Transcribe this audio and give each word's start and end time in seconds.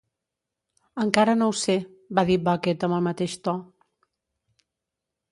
"Encara 1.01 1.33
no 1.41 1.49
ho 1.49 1.51
sé", 1.63 1.75
va 2.19 2.23
dir 2.29 2.37
Bucket 2.47 2.85
amb 2.87 2.97
el 2.97 3.05
mateix 3.09 3.35
to. 3.49 3.53